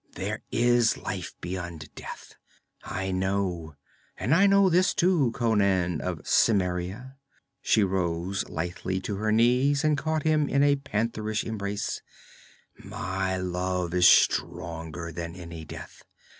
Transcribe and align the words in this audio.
'There 0.15 0.41
is 0.51 0.97
life 0.97 1.35
beyond 1.41 1.93
death, 1.93 2.33
I 2.83 3.11
know, 3.11 3.75
and 4.17 4.33
I 4.33 4.47
know 4.47 4.67
this, 4.67 4.95
too, 4.95 5.31
Conan 5.33 6.01
of 6.01 6.25
Cimmeria' 6.25 7.17
she 7.61 7.83
rose 7.83 8.43
lithely 8.49 8.99
to 9.01 9.17
her 9.17 9.31
knees 9.31 9.83
and 9.83 9.95
caught 9.95 10.23
him 10.23 10.49
in 10.49 10.63
a 10.63 10.77
pantherish 10.77 11.43
embrace 11.43 12.01
'my 12.83 13.37
love 13.37 13.93
is 13.93 14.07
stronger 14.07 15.11
than 15.11 15.35
any 15.35 15.65
death! 15.65 16.03